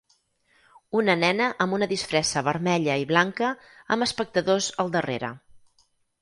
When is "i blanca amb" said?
3.03-4.07